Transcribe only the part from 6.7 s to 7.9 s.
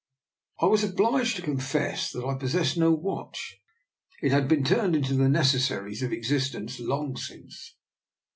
long since.